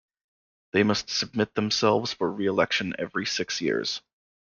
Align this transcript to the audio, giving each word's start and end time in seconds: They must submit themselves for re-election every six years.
They 0.71 0.81
must 0.81 1.11
submit 1.11 1.53
themselves 1.53 2.11
for 2.11 2.31
re-election 2.31 2.95
every 2.97 3.27
six 3.27 3.61
years. 3.61 4.01